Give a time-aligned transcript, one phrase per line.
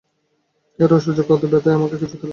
[0.79, 1.19] এরই অসহ্য
[1.45, 2.29] ব্যথায় আমাকে খেপিয়ে তুলেছিল।